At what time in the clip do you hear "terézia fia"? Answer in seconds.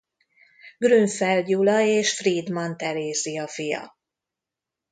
2.77-3.97